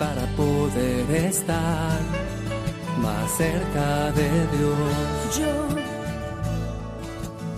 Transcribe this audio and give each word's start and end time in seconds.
Para 0.00 0.24
poder 0.34 1.10
estar 1.26 2.00
más 3.02 3.30
cerca 3.36 4.10
de 4.12 4.30
Dios. 4.56 5.38
Yo, 5.38 5.68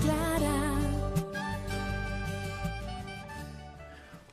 Clara. 0.02 0.72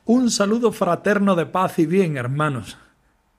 Un 0.05 0.32
saludo 0.32 0.72
fraterno 0.72 1.35
de 1.35 1.45
paz 1.45 1.77
y 1.77 1.85
bien, 1.85 2.18
hermanos. 2.18 2.80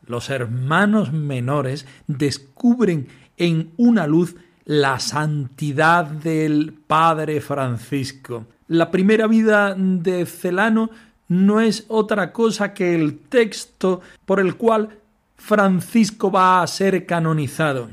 Los 0.07 0.31
hermanos 0.31 1.13
menores 1.13 1.85
descubren 2.07 3.09
en 3.37 3.73
una 3.77 4.07
luz 4.07 4.37
la 4.65 5.01
santidad 5.01 6.05
del 6.05 6.75
Padre 6.87 7.41
Francisco. 7.41 8.47
La 8.69 8.93
primera 8.93 9.27
vida 9.27 9.75
de 9.77 10.27
Celano 10.27 10.91
no 11.31 11.61
es 11.61 11.85
otra 11.87 12.33
cosa 12.33 12.75
que 12.75 12.93
el 12.93 13.21
texto 13.21 14.01
por 14.27 14.41
el 14.41 14.57
cual 14.57 14.99
Francisco 15.37 16.33
va 16.33 16.61
a 16.61 16.67
ser 16.67 17.07
canonizado. 17.07 17.89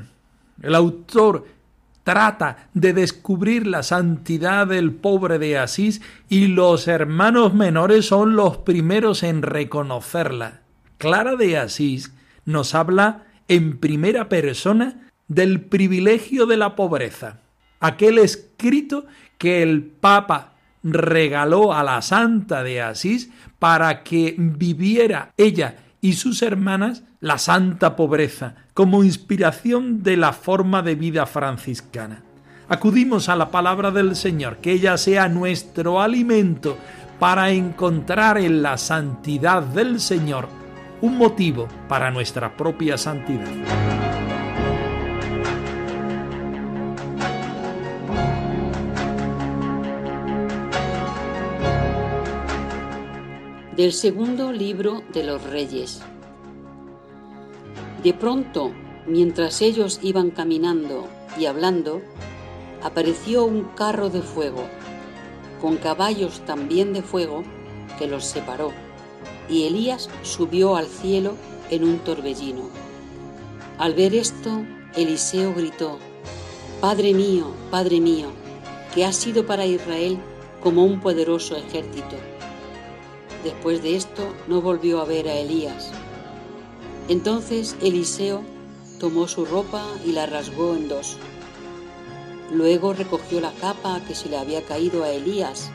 El 0.60 0.74
autor 0.74 1.46
trata 2.02 2.68
de 2.74 2.92
descubrir 2.92 3.68
la 3.68 3.84
santidad 3.84 4.66
del 4.66 4.92
pobre 4.92 5.38
de 5.38 5.56
Asís 5.56 6.02
y 6.28 6.48
los 6.48 6.88
hermanos 6.88 7.54
menores 7.54 8.06
son 8.06 8.34
los 8.34 8.56
primeros 8.56 9.22
en 9.22 9.42
reconocerla. 9.42 10.62
Clara 10.96 11.36
de 11.36 11.58
Asís 11.58 12.12
nos 12.44 12.74
habla 12.74 13.24
en 13.46 13.78
primera 13.78 14.28
persona 14.28 15.08
del 15.28 15.60
privilegio 15.60 16.46
de 16.46 16.56
la 16.56 16.74
pobreza, 16.74 17.38
aquel 17.78 18.18
escrito 18.18 19.06
que 19.38 19.62
el 19.62 19.84
Papa 19.84 20.54
regaló 20.82 21.72
a 21.72 21.82
la 21.82 22.02
Santa 22.02 22.62
de 22.62 22.82
Asís 22.82 23.30
para 23.58 24.02
que 24.02 24.34
viviera 24.38 25.32
ella 25.36 25.76
y 26.00 26.14
sus 26.14 26.42
hermanas 26.42 27.02
la 27.20 27.38
santa 27.38 27.96
pobreza 27.96 28.54
como 28.74 29.02
inspiración 29.02 30.02
de 30.02 30.16
la 30.16 30.32
forma 30.32 30.82
de 30.82 30.94
vida 30.94 31.26
franciscana. 31.26 32.22
Acudimos 32.68 33.28
a 33.28 33.36
la 33.36 33.50
palabra 33.50 33.90
del 33.90 34.14
Señor, 34.14 34.58
que 34.58 34.72
ella 34.72 34.96
sea 34.98 35.28
nuestro 35.28 36.00
alimento 36.00 36.76
para 37.18 37.50
encontrar 37.50 38.38
en 38.38 38.62
la 38.62 38.76
santidad 38.76 39.62
del 39.62 40.00
Señor 40.00 40.48
un 41.00 41.16
motivo 41.16 41.66
para 41.88 42.10
nuestra 42.10 42.56
propia 42.56 42.98
santidad. 42.98 44.17
Del 53.78 53.92
segundo 53.92 54.50
libro 54.50 55.04
de 55.12 55.22
los 55.22 55.40
reyes. 55.44 56.00
De 58.02 58.12
pronto, 58.12 58.72
mientras 59.06 59.62
ellos 59.62 60.00
iban 60.02 60.32
caminando 60.32 61.06
y 61.38 61.46
hablando, 61.46 62.02
apareció 62.82 63.44
un 63.44 63.62
carro 63.76 64.10
de 64.10 64.20
fuego, 64.20 64.64
con 65.60 65.76
caballos 65.76 66.40
también 66.44 66.92
de 66.92 67.02
fuego, 67.02 67.44
que 68.00 68.08
los 68.08 68.24
separó, 68.24 68.72
y 69.48 69.68
Elías 69.68 70.10
subió 70.22 70.74
al 70.74 70.88
cielo 70.88 71.34
en 71.70 71.84
un 71.84 71.98
torbellino. 72.00 72.64
Al 73.78 73.94
ver 73.94 74.12
esto, 74.12 74.64
Eliseo 74.96 75.54
gritó, 75.54 76.00
Padre 76.80 77.14
mío, 77.14 77.52
Padre 77.70 78.00
mío, 78.00 78.26
que 78.92 79.04
has 79.04 79.14
sido 79.14 79.46
para 79.46 79.66
Israel 79.66 80.18
como 80.64 80.84
un 80.84 80.98
poderoso 80.98 81.56
ejército. 81.56 82.16
Después 83.44 83.82
de 83.82 83.96
esto 83.96 84.34
no 84.46 84.60
volvió 84.60 85.00
a 85.00 85.04
ver 85.04 85.28
a 85.28 85.34
Elías. 85.34 85.90
Entonces 87.08 87.76
Eliseo 87.80 88.42
tomó 88.98 89.28
su 89.28 89.44
ropa 89.44 89.84
y 90.04 90.12
la 90.12 90.26
rasgó 90.26 90.74
en 90.74 90.88
dos. 90.88 91.16
Luego 92.52 92.92
recogió 92.92 93.40
la 93.40 93.52
capa 93.52 94.00
que 94.06 94.14
se 94.14 94.28
le 94.28 94.38
había 94.38 94.62
caído 94.62 95.04
a 95.04 95.10
Elías 95.10 95.70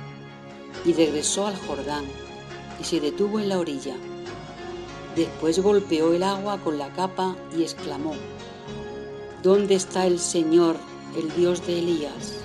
y 0.85 0.93
regresó 0.93 1.47
al 1.47 1.55
Jordán 1.55 2.05
y 2.79 2.83
se 2.83 2.99
detuvo 2.99 3.39
en 3.39 3.49
la 3.49 3.59
orilla. 3.59 3.95
Después 5.15 5.59
golpeó 5.59 6.13
el 6.13 6.23
agua 6.23 6.59
con 6.59 6.77
la 6.77 6.91
capa 6.93 7.35
y 7.55 7.61
exclamó, 7.61 8.15
¿Dónde 9.43 9.75
está 9.75 10.07
el 10.07 10.19
Señor, 10.19 10.75
el 11.15 11.33
Dios 11.35 11.65
de 11.65 11.79
Elías? 11.79 12.42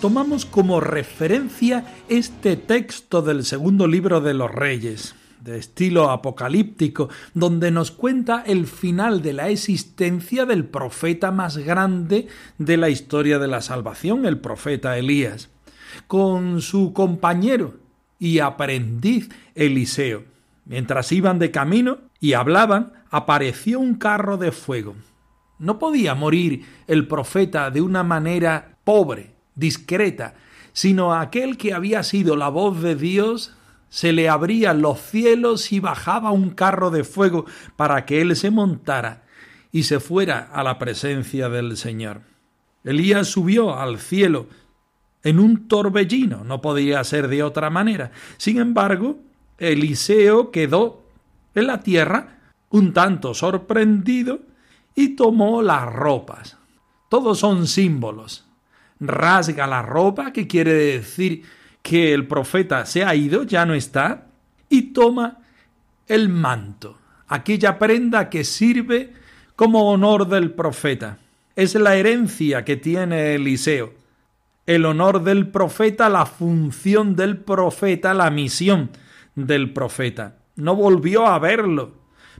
Tomamos 0.00 0.46
como 0.46 0.80
referencia 0.80 1.84
este 2.08 2.56
texto 2.56 3.20
del 3.20 3.44
segundo 3.44 3.86
libro 3.86 4.22
de 4.22 4.32
los 4.32 4.50
reyes, 4.50 5.14
de 5.42 5.58
estilo 5.58 6.10
apocalíptico, 6.10 7.10
donde 7.34 7.70
nos 7.70 7.90
cuenta 7.90 8.42
el 8.46 8.66
final 8.66 9.20
de 9.20 9.34
la 9.34 9.50
existencia 9.50 10.46
del 10.46 10.64
profeta 10.64 11.30
más 11.32 11.58
grande 11.58 12.28
de 12.56 12.76
la 12.78 12.88
historia 12.88 13.38
de 13.38 13.48
la 13.48 13.60
salvación, 13.60 14.24
el 14.24 14.38
profeta 14.38 14.96
Elías, 14.96 15.50
con 16.06 16.62
su 16.62 16.94
compañero 16.94 17.74
y 18.18 18.38
aprendiz 18.38 19.28
Eliseo. 19.54 20.24
Mientras 20.64 21.12
iban 21.12 21.38
de 21.38 21.50
camino 21.50 21.98
y 22.20 22.32
hablaban, 22.32 22.94
apareció 23.10 23.78
un 23.80 23.96
carro 23.96 24.38
de 24.38 24.50
fuego. 24.50 24.94
No 25.58 25.78
podía 25.78 26.14
morir 26.14 26.64
el 26.86 27.06
profeta 27.06 27.70
de 27.70 27.82
una 27.82 28.02
manera 28.02 28.78
pobre, 28.84 29.39
discreta, 29.60 30.34
sino 30.72 31.12
a 31.12 31.20
aquel 31.20 31.56
que 31.56 31.74
había 31.74 32.02
sido 32.02 32.34
la 32.34 32.48
voz 32.48 32.82
de 32.82 32.96
Dios, 32.96 33.54
se 33.88 34.12
le 34.12 34.28
abrían 34.28 34.82
los 34.82 35.00
cielos 35.00 35.72
y 35.72 35.80
bajaba 35.80 36.30
un 36.32 36.50
carro 36.50 36.90
de 36.90 37.04
fuego 37.04 37.44
para 37.76 38.06
que 38.06 38.20
él 38.20 38.34
se 38.34 38.50
montara 38.50 39.24
y 39.70 39.84
se 39.84 40.00
fuera 40.00 40.50
a 40.52 40.64
la 40.64 40.78
presencia 40.78 41.48
del 41.48 41.76
Señor. 41.76 42.22
Elías 42.82 43.28
subió 43.28 43.78
al 43.78 43.98
cielo 43.98 44.46
en 45.22 45.38
un 45.38 45.68
torbellino, 45.68 46.44
no 46.44 46.60
podía 46.62 47.04
ser 47.04 47.28
de 47.28 47.42
otra 47.42 47.68
manera. 47.68 48.10
Sin 48.38 48.58
embargo, 48.58 49.18
Eliseo 49.58 50.50
quedó 50.50 51.02
en 51.54 51.66
la 51.66 51.80
tierra 51.80 52.38
un 52.70 52.92
tanto 52.92 53.34
sorprendido 53.34 54.40
y 54.94 55.16
tomó 55.16 55.62
las 55.62 55.92
ropas. 55.92 56.56
Todos 57.10 57.38
son 57.38 57.66
símbolos 57.66 58.49
rasga 59.00 59.66
la 59.66 59.82
ropa, 59.82 60.32
que 60.32 60.46
quiere 60.46 60.74
decir 60.74 61.42
que 61.82 62.12
el 62.12 62.26
profeta 62.26 62.84
se 62.86 63.04
ha 63.04 63.14
ido, 63.14 63.44
ya 63.44 63.64
no 63.64 63.74
está, 63.74 64.26
y 64.68 64.92
toma 64.92 65.38
el 66.06 66.28
manto, 66.28 66.98
aquella 67.28 67.78
prenda 67.78 68.28
que 68.28 68.44
sirve 68.44 69.12
como 69.56 69.90
honor 69.90 70.28
del 70.28 70.52
profeta. 70.52 71.18
Es 71.56 71.74
la 71.74 71.96
herencia 71.96 72.64
que 72.64 72.76
tiene 72.76 73.34
Eliseo. 73.34 73.92
El 74.66 74.86
honor 74.86 75.22
del 75.22 75.48
profeta, 75.48 76.08
la 76.08 76.26
función 76.26 77.16
del 77.16 77.38
profeta, 77.38 78.14
la 78.14 78.30
misión 78.30 78.90
del 79.34 79.72
profeta. 79.72 80.36
No 80.56 80.76
volvió 80.76 81.26
a 81.26 81.38
verlo, 81.38 81.94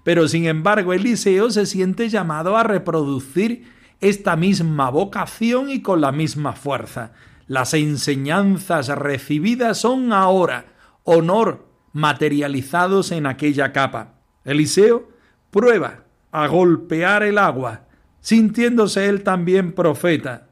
pero 0.04 0.28
sin 0.28 0.46
embargo 0.46 0.92
Eliseo 0.92 1.50
se 1.50 1.66
siente 1.66 2.08
llamado 2.08 2.56
a 2.56 2.62
reproducir 2.62 3.64
esta 4.00 4.36
misma 4.36 4.90
vocación 4.90 5.70
y 5.70 5.82
con 5.82 6.00
la 6.00 6.12
misma 6.12 6.52
fuerza. 6.52 7.12
Las 7.46 7.74
enseñanzas 7.74 8.88
recibidas 8.88 9.78
son 9.78 10.12
ahora 10.12 10.66
honor 11.04 11.66
materializados 11.92 13.12
en 13.12 13.26
aquella 13.26 13.72
capa. 13.72 14.14
Eliseo 14.44 15.08
prueba 15.50 16.04
a 16.32 16.46
golpear 16.46 17.22
el 17.22 17.38
agua, 17.38 17.86
sintiéndose 18.20 19.08
él 19.08 19.22
también 19.22 19.72
profeta. 19.72 20.48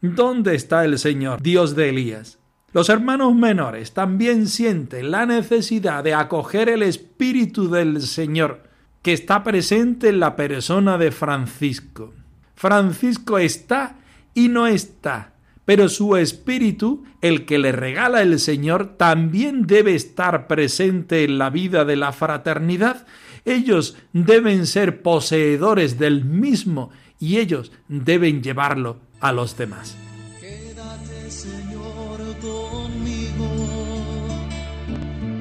¿Dónde 0.00 0.54
está 0.56 0.84
el 0.84 0.98
Señor, 0.98 1.42
Dios 1.42 1.76
de 1.76 1.90
Elías? 1.90 2.38
Los 2.72 2.88
hermanos 2.88 3.34
menores 3.34 3.92
también 3.92 4.48
sienten 4.48 5.10
la 5.10 5.26
necesidad 5.26 6.02
de 6.02 6.14
acoger 6.14 6.68
el 6.68 6.82
Espíritu 6.82 7.70
del 7.70 8.00
Señor 8.02 8.64
que 9.02 9.12
está 9.12 9.42
presente 9.44 10.08
en 10.08 10.20
la 10.20 10.36
persona 10.36 10.96
de 10.96 11.10
Francisco. 11.10 12.14
Francisco 12.62 13.38
está 13.40 13.96
y 14.34 14.48
no 14.48 14.68
está, 14.68 15.32
pero 15.64 15.88
su 15.88 16.16
espíritu, 16.16 17.02
el 17.20 17.44
que 17.44 17.58
le 17.58 17.72
regala 17.72 18.22
el 18.22 18.38
Señor, 18.38 18.96
también 18.96 19.66
debe 19.66 19.96
estar 19.96 20.46
presente 20.46 21.24
en 21.24 21.38
la 21.38 21.50
vida 21.50 21.84
de 21.84 21.96
la 21.96 22.12
fraternidad. 22.12 23.04
Ellos 23.44 23.96
deben 24.12 24.68
ser 24.68 25.02
poseedores 25.02 25.98
del 25.98 26.24
mismo 26.24 26.90
y 27.18 27.38
ellos 27.38 27.72
deben 27.88 28.44
llevarlo 28.44 29.00
a 29.18 29.32
los 29.32 29.56
demás. 29.56 29.96
Quédate, 30.40 31.30
Señor, 31.32 32.20
conmigo. 32.40 33.48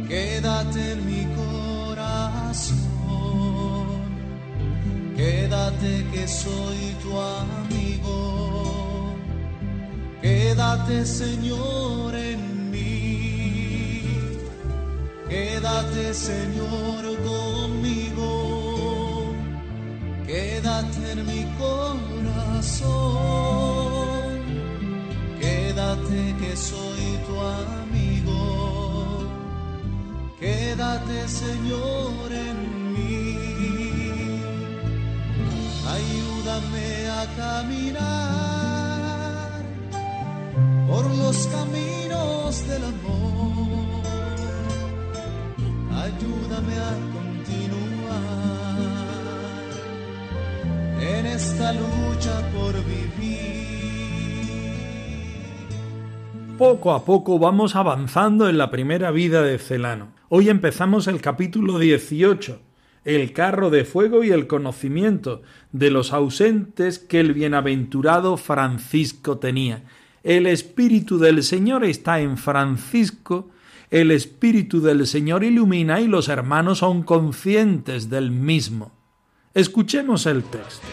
Quédate 0.07 0.93
en 0.93 1.05
mi 1.05 1.35
corazón. 1.35 2.80
Quédate 5.81 6.05
que 6.13 6.27
soy 6.27 6.95
tu 7.01 7.09
amigo. 7.19 9.15
Quédate, 10.21 11.05
Señor, 11.07 12.13
en 12.15 12.69
mí. 12.69 14.03
Quédate, 15.27 16.13
Señor, 16.13 17.03
conmigo. 17.25 18.29
Quédate 20.27 21.13
en 21.13 21.25
mi 21.25 21.45
corazón. 21.57 22.61
Quédate 25.39 26.35
que 26.39 26.55
soy 26.55 27.17
tu 27.25 27.39
amigo. 27.63 28.39
Quédate, 30.39 31.27
Señor, 31.27 32.31
en 32.31 32.75
mí. 32.75 32.80
Ayúdame 35.93 36.89
a 37.09 37.25
caminar 37.35 38.01
por 40.87 41.05
los 41.15 41.47
caminos 41.47 42.67
del 42.67 42.83
amor. 42.83 44.03
Ayúdame 46.05 46.75
a 46.75 46.93
continuar 47.17 48.21
en 51.01 51.25
esta 51.25 51.73
lucha 51.73 52.35
por 52.53 52.73
vivir. 52.85 53.61
Poco 56.57 56.91
a 56.93 57.03
poco 57.03 57.37
vamos 57.37 57.75
avanzando 57.75 58.47
en 58.47 58.57
la 58.57 58.71
primera 58.71 59.11
vida 59.11 59.41
de 59.41 59.57
Celano. 59.57 60.13
Hoy 60.29 60.49
empezamos 60.49 61.07
el 61.07 61.19
capítulo 61.19 61.79
18, 61.79 62.61
el 63.03 63.33
carro 63.33 63.69
de 63.69 63.85
fuego 63.85 64.23
y 64.23 64.31
el 64.31 64.47
conocimiento 64.47 65.41
de 65.71 65.89
los 65.91 66.13
ausentes 66.13 66.99
que 66.99 67.19
el 67.19 67.33
bienaventurado 67.33 68.37
Francisco 68.37 69.37
tenía. 69.37 69.83
El 70.23 70.45
Espíritu 70.45 71.17
del 71.17 71.43
Señor 71.43 71.83
está 71.83 72.21
en 72.21 72.37
Francisco, 72.37 73.49
el 73.89 74.11
Espíritu 74.11 74.81
del 74.81 75.07
Señor 75.07 75.43
ilumina 75.43 75.99
y 75.99 76.07
los 76.07 76.29
hermanos 76.29 76.79
son 76.79 77.03
conscientes 77.03 78.09
del 78.09 78.31
mismo. 78.31 78.91
Escuchemos 79.53 80.25
el 80.27 80.43
texto. 80.43 80.87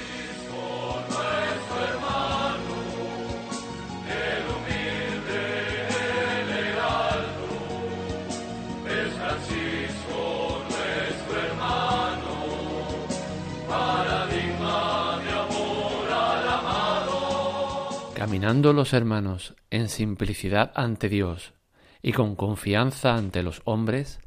Caminando 18.28 18.74
los 18.74 18.92
hermanos 18.92 19.54
en 19.70 19.88
simplicidad 19.88 20.70
ante 20.74 21.08
Dios 21.08 21.54
y 22.02 22.12
con 22.12 22.36
confianza 22.36 23.14
ante 23.14 23.42
los 23.42 23.62
hombres, 23.64 24.20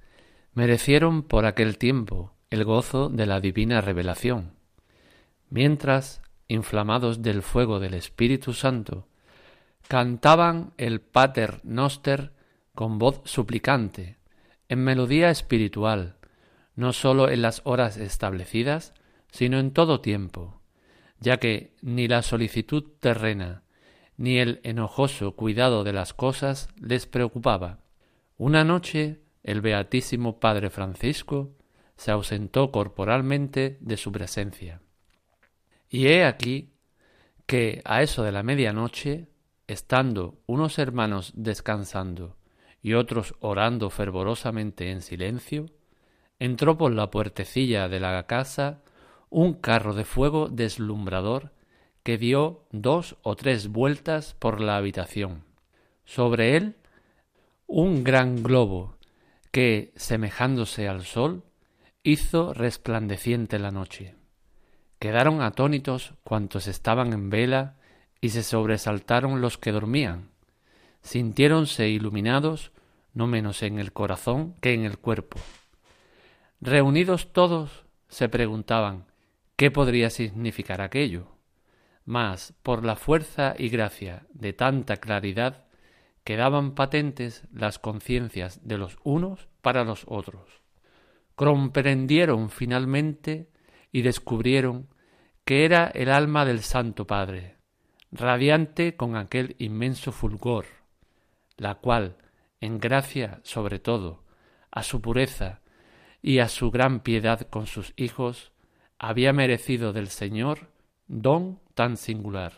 merecieron 0.56 1.22
por 1.22 1.46
aquel 1.46 1.78
tiempo 1.78 2.34
el 2.50 2.64
gozo 2.64 3.10
de 3.10 3.28
la 3.28 3.40
divina 3.40 3.80
revelación, 3.80 4.56
mientras, 5.52 6.24
inflamados 6.48 7.22
del 7.22 7.44
fuego 7.44 7.80
del 7.80 7.94
Espíritu 7.94 8.54
Santo, 8.54 9.08
cantaban 9.88 10.74
el 10.78 11.00
Pater 11.00 11.60
Noster 11.64 12.34
con 12.74 12.98
voz 12.98 13.22
suplicante, 13.26 14.18
en 14.68 14.84
melodía 14.84 15.30
espiritual, 15.30 16.16
no 16.76 16.92
sólo 16.92 17.30
en 17.30 17.44
las 17.44 17.62
horas 17.66 17.98
establecidas, 17.98 18.96
sino 19.32 19.60
en 19.60 19.70
todo 19.70 20.02
tiempo, 20.02 20.60
ya 21.20 21.38
que 21.38 21.76
ni 21.84 22.08
la 22.08 22.24
solicitud 22.24 22.84
terrena, 23.00 23.62
ni 24.22 24.38
el 24.38 24.60
enojoso 24.62 25.32
cuidado 25.32 25.84
de 25.84 25.94
las 25.94 26.14
cosas 26.14 26.70
les 26.80 27.08
preocupaba. 27.08 27.80
Una 28.38 28.64
noche 28.64 29.20
el 29.42 29.62
beatísimo 29.62 30.40
Padre 30.40 30.70
Francisco 30.70 31.56
se 31.98 32.12
ausentó 32.12 32.72
corporalmente 32.72 33.80
de 33.82 33.98
su 33.98 34.12
presencia. 34.12 34.80
Y 35.90 36.06
he 36.06 36.24
aquí 36.24 36.76
que 37.48 37.82
a 37.84 38.04
eso 38.04 38.22
de 38.22 38.32
la 38.32 38.44
medianoche, 38.44 39.28
estando 39.66 40.38
unos 40.46 40.78
hermanos 40.78 41.32
descansando 41.36 42.38
y 42.80 42.94
otros 42.94 43.34
orando 43.40 43.90
fervorosamente 43.90 44.92
en 44.92 45.02
silencio, 45.02 45.66
entró 46.38 46.78
por 46.78 46.92
la 46.92 47.10
puertecilla 47.10 47.90
de 47.90 48.00
la 48.00 48.28
casa 48.28 48.84
un 49.32 49.56
carro 49.56 49.96
de 49.96 50.06
fuego 50.06 50.48
deslumbrador 50.48 51.54
que 52.04 52.18
dio 52.18 52.66
dos 52.72 53.18
o 53.22 53.36
tres 53.36 53.68
vueltas 53.68 54.36
por 54.40 54.62
la 54.62 54.78
habitación. 54.78 55.44
Sobre 56.06 56.58
él 56.58 56.76
un 57.68 58.04
gran 58.04 58.44
globo 58.44 58.98
que, 59.52 59.92
semejándose 59.96 60.88
al 60.88 61.06
sol, 61.06 61.44
hizo 62.04 62.54
resplandeciente 62.54 63.60
la 63.60 63.72
noche. 63.72 64.16
Quedaron 65.00 65.42
atónitos 65.42 66.14
cuantos 66.24 66.68
estaban 66.68 67.14
en 67.14 67.30
vela 67.30 67.78
y 68.20 68.30
se 68.30 68.44
sobresaltaron 68.44 69.42
los 69.42 69.58
que 69.58 69.72
dormían. 69.72 70.30
Sintiéronse 71.02 71.90
iluminados 71.90 72.72
no 73.14 73.28
menos 73.28 73.64
en 73.64 73.80
el 73.80 73.92
corazón 73.92 74.56
que 74.62 74.74
en 74.74 74.86
el 74.86 74.98
cuerpo. 74.98 75.40
Reunidos 76.62 77.34
todos, 77.34 77.86
se 78.08 78.30
preguntaban 78.30 79.06
qué 79.56 79.72
podría 79.72 80.10
significar 80.10 80.82
aquello 80.82 81.41
mas 82.06 82.54
por 82.64 82.84
la 82.84 82.96
fuerza 82.96 83.56
y 83.58 83.70
gracia 83.70 84.26
de 84.34 84.54
tanta 84.54 84.98
claridad 84.98 85.66
quedaban 86.24 86.76
patentes 86.76 87.44
las 87.52 87.80
conciencias 87.80 88.66
de 88.68 88.78
los 88.78 88.98
unos 89.04 89.48
para 89.62 89.84
los 89.84 90.04
otros. 90.08 90.62
Comprendieron 91.36 92.50
finalmente 92.50 93.50
y 93.92 94.02
descubrieron 94.02 94.88
que 95.46 95.66
era 95.66 95.88
el 95.88 96.10
alma 96.10 96.46
del 96.46 96.62
Santo 96.62 97.08
Padre, 97.08 97.58
radiante 98.12 98.96
con 98.96 99.16
aquel 99.16 99.56
inmenso 99.58 100.12
fulgor, 100.12 100.66
la 101.58 101.76
cual, 101.76 102.18
en 102.60 102.80
gracia 102.80 103.40
sobre 103.44 103.80
todo, 103.80 104.24
a 104.70 104.84
su 104.84 105.02
pureza 105.02 105.62
y 106.22 106.40
a 106.40 106.48
su 106.48 106.72
gran 106.72 107.00
piedad 107.00 107.42
con 107.50 107.66
sus 107.66 107.94
hijos, 107.96 108.52
había 109.00 109.34
merecido 109.34 109.94
del 109.94 110.10
Señor 110.10 110.70
don 111.08 111.60
tan 111.82 111.98
singular. 111.98 112.54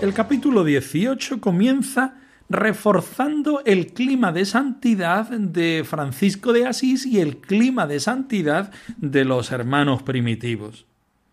El 0.00 0.14
capítulo 0.14 0.62
18 0.62 1.40
comienza 1.40 2.14
reforzando 2.50 3.62
el 3.64 3.94
clima 3.94 4.32
de 4.32 4.44
santidad 4.44 5.30
de 5.30 5.84
Francisco 5.88 6.52
de 6.52 6.66
Asís 6.66 7.06
y 7.06 7.20
el 7.20 7.38
clima 7.38 7.86
de 7.86 8.00
santidad 8.00 8.72
de 8.98 9.24
los 9.24 9.52
hermanos 9.52 10.02
primitivos. 10.02 10.84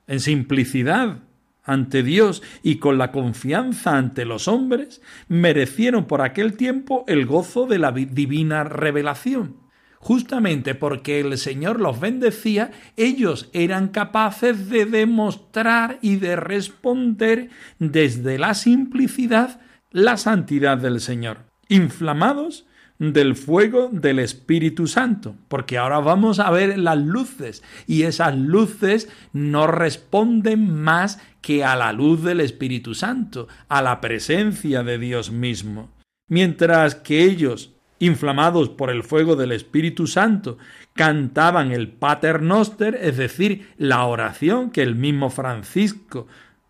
En 0.05 0.19
simplicidad 0.19 1.17
ante 1.63 2.01
Dios 2.01 2.43
y 2.63 2.77
con 2.77 2.97
la 2.97 3.11
confianza 3.11 3.97
ante 3.97 4.23
los 4.25 4.47
hombres, 4.47 5.01
merecieron 5.27 6.05
por 6.05 6.21
aquel 6.21 6.53
tiempo 6.53 7.03
el 7.07 7.25
gozo 7.25 7.65
de 7.65 7.77
la 7.79 7.91
divina 7.91 8.63
revelación. 8.63 9.57
Justamente 9.99 10.75
porque 10.75 11.19
el 11.19 11.37
Señor 11.37 11.81
los 11.81 11.99
bendecía, 11.99 12.71
ellos 12.95 13.49
eran 13.51 13.89
capaces 13.89 14.69
de 14.69 14.85
demostrar 14.85 15.97
y 16.01 16.17
de 16.17 16.37
responder 16.37 17.49
desde 17.79 18.37
la 18.37 18.53
simplicidad 18.53 19.59
la 19.91 20.17
santidad 20.17 20.77
del 20.77 20.99
Señor, 20.99 21.45
inflamados 21.69 22.65
del 22.99 23.35
fuego 23.35 23.89
del 23.91 24.19
Espíritu 24.19 24.87
Santo, 24.87 25.35
porque 25.47 25.77
ahora 25.77 25.99
vamos 25.99 26.39
a 26.39 26.49
ver 26.49 26.77
las 26.79 26.97
luces 26.97 27.63
y 27.85 28.03
esas 28.03 28.35
luces 28.35 29.09
no 29.33 29.67
responden 29.67 30.73
más 30.73 31.21
que 31.41 31.63
a 31.63 31.75
la 31.75 31.93
luz 31.93 32.23
del 32.23 32.41
Espíritu 32.41 32.95
Santo, 32.95 33.47
a 33.69 33.81
la 33.81 34.01
presencia 34.01 34.83
de 34.83 34.97
Dios 34.97 35.31
mismo. 35.31 35.91
Mientras 36.27 36.95
que 36.95 37.23
ellos, 37.23 37.75
inflamados 37.99 38.69
por 38.69 38.89
el 38.89 39.03
fuego 39.03 39.35
del 39.35 39.51
Espíritu 39.51 40.07
Santo, 40.07 40.57
cantaban 40.93 41.71
el 41.71 41.89
Pater 41.89 42.41
Noster, 42.41 42.99
es 42.99 43.17
decir, 43.17 43.69
la 43.77 44.03
oración 44.05 44.71
que 44.71 44.81
el 44.81 44.95
mismo 44.95 45.29
Francisco 45.29 46.27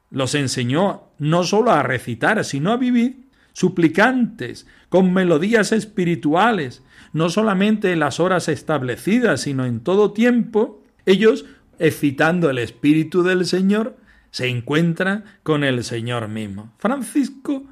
los 0.10 0.36
enseñó 0.36 1.07
no 1.20 1.44
solo 1.44 1.72
a 1.72 1.84
recitar, 1.84 2.44
sino 2.44 2.72
a 2.72 2.78
vivir, 2.78 3.28
suplicantes, 3.54 4.68
con 4.90 5.14
melodías 5.14 5.72
espirituales, 5.72 6.84
no 7.14 7.30
solamente 7.30 7.92
en 7.92 8.00
las 8.00 8.20
horas 8.20 8.48
establecidas, 8.50 9.42
sino 9.42 9.66
en 9.66 9.80
todo 9.80 10.14
tiempo, 10.14 10.84
ellos, 11.06 11.46
excitando 11.80 12.50
el 12.50 12.60
Espíritu 12.60 13.24
del 13.24 13.46
Señor, 13.46 13.98
se 14.32 14.48
encuentran 14.48 15.26
con 15.44 15.64
el 15.64 15.84
Señor 15.84 16.28
mismo. 16.28 16.74
Francisco 16.78 17.64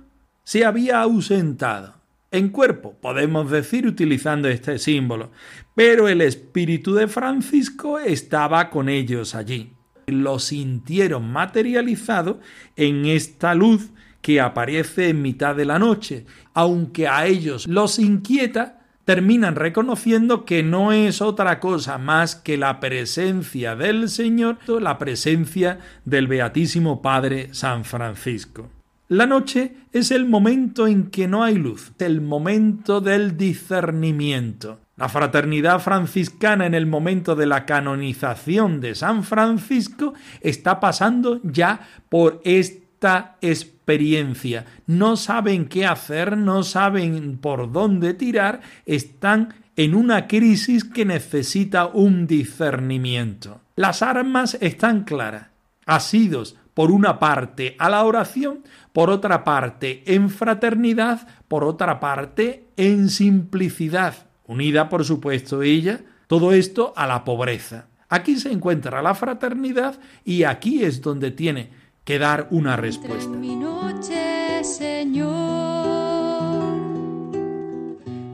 se 0.44 0.66
había 0.66 1.02
ausentado 1.02 1.96
en 2.32 2.50
cuerpo, 2.50 2.98
podemos 3.02 3.50
decir 3.50 3.88
utilizando 3.88 4.50
este 4.50 4.78
símbolo, 4.78 5.32
pero 5.74 6.08
el 6.08 6.22
Espíritu 6.22 6.94
de 6.94 7.08
Francisco 7.08 8.00
estaba 8.00 8.70
con 8.70 8.90
ellos 8.90 9.36
allí. 9.36 9.75
Lo 10.08 10.40
sintieron 10.40 11.32
materializado 11.32 12.40
en 12.76 13.06
esta 13.06 13.56
luz 13.56 13.92
que 14.22 14.42
aparece 14.42 15.10
en 15.10 15.22
mitad 15.22 15.56
de 15.56 15.66
la 15.66 15.78
noche. 15.78 16.26
Aunque 16.54 17.08
a 17.08 17.28
ellos 17.28 17.68
los 17.68 18.00
inquieta, 18.00 18.86
terminan 19.06 19.56
reconociendo 19.56 20.46
que 20.46 20.64
no 20.64 20.92
es 20.92 21.22
otra 21.22 21.60
cosa 21.60 21.98
más 21.98 22.36
que 22.36 22.58
la 22.58 22.80
presencia 22.80 23.76
del 23.76 24.10
Señor, 24.10 24.58
la 24.68 24.98
presencia 24.98 25.80
del 26.06 26.28
Beatísimo 26.28 27.02
Padre 27.02 27.50
San 27.54 27.86
Francisco. 27.86 28.70
La 29.08 29.28
noche 29.28 29.74
es 29.94 30.10
el 30.10 30.26
momento 30.26 30.88
en 30.88 31.12
que 31.12 31.28
no 31.28 31.44
hay 31.44 31.56
luz, 31.56 31.92
el 32.00 32.22
momento 32.22 33.02
del 33.02 33.38
discernimiento. 33.38 34.80
La 34.98 35.10
fraternidad 35.10 35.80
franciscana 35.80 36.66
en 36.66 36.74
el 36.74 36.86
momento 36.86 37.36
de 37.36 37.46
la 37.46 37.66
canonización 37.66 38.80
de 38.80 38.96
San 38.96 39.24
Francisco 39.24 40.14
está 40.40 40.80
pasando 40.80 41.42
ya 41.44 41.82
por 42.08 42.42
esta 42.46 43.36
experiencia. 43.42 44.66
No 44.88 45.18
saben 45.18 45.66
qué 45.66 45.86
hacer, 45.86 46.38
no 46.38 46.64
saben 46.64 47.38
por 47.40 47.74
dónde 47.74 48.14
tirar, 48.14 48.62
están 48.86 49.56
en 49.76 49.96
una 49.96 50.28
crisis 50.28 50.86
que 50.86 51.04
necesita 51.04 51.88
un 51.88 52.26
discernimiento. 52.26 53.60
Las 53.76 54.02
armas 54.02 54.58
están 54.62 55.04
claras, 55.04 55.48
asidos 55.86 56.56
por 56.74 56.92
una 56.92 57.20
parte 57.20 57.76
a 57.80 57.90
la 57.90 58.04
oración, 58.04 58.64
por 58.94 59.10
otra 59.10 59.44
parte 59.44 60.04
en 60.06 60.30
fraternidad, 60.30 61.28
por 61.50 61.66
otra 61.66 62.00
parte 62.00 62.68
en 62.78 63.10
simplicidad, 63.10 64.25
unida 64.48 64.90
por 64.90 65.06
supuesto 65.06 65.62
ella, 65.62 66.02
todo 66.28 66.52
esto 66.52 66.94
a 66.96 67.08
la 67.08 67.24
pobreza. 67.24 67.88
Aquí 68.10 68.38
se 68.38 68.52
encuentra 68.52 69.02
la 69.02 69.16
fraternidad 69.16 70.00
y 70.24 70.44
aquí 70.44 70.84
es 70.84 71.02
donde 71.02 71.32
tiene 71.32 71.70
que 72.04 72.20
dar 72.20 72.48
una 72.52 72.76
respuesta. 72.76 73.26
Entra 73.26 73.34
en 73.34 73.42
mi 73.42 73.56
noche, 73.56 74.64
Señor. 74.64 75.26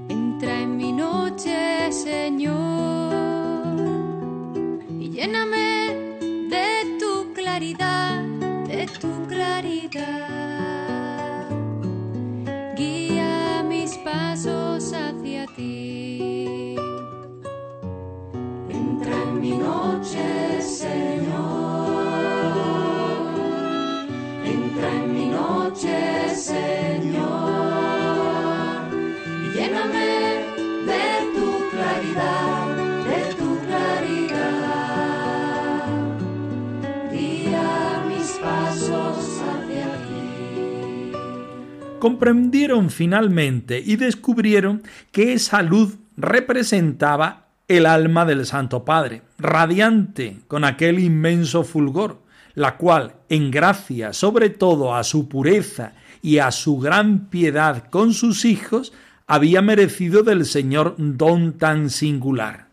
Entra 0.10 0.60
en 0.60 0.78
mi 0.78 0.92
noche, 0.92 1.92
Señor. 1.92 3.14
Y 5.00 5.10
lléname 5.10 5.96
de 6.50 6.98
tu 7.00 7.34
claridad, 7.34 8.24
de 8.68 8.88
tu 9.00 9.28
claridad. 9.28 10.31
Comprendieron 42.02 42.90
finalmente 42.90 43.82
y 43.86 43.96
descubrieron 43.96 44.82
que 45.12 45.34
esa 45.34 45.62
luz 45.62 45.98
representaba 46.18 47.46
el 47.68 47.86
alma 47.86 48.26
del 48.26 48.48
Santo 48.48 48.84
Padre, 48.84 49.22
radiante 49.38 50.40
con 50.48 50.64
aquel 50.64 50.98
inmenso 50.98 51.64
fulgor, 51.64 52.24
la 52.56 52.76
cual, 52.78 53.14
en 53.30 53.52
gracia 53.52 54.14
sobre 54.14 54.50
todo 54.50 54.96
a 54.96 55.04
su 55.04 55.30
pureza 55.30 55.94
y 56.24 56.40
a 56.40 56.50
su 56.50 56.80
gran 56.80 57.30
piedad 57.30 57.84
con 57.92 58.14
sus 58.14 58.46
hijos, 58.46 58.94
había 59.28 59.62
merecido 59.62 60.24
del 60.24 60.46
Señor 60.46 60.96
don 60.98 61.54
tan 61.54 61.92
singular. 61.92 62.66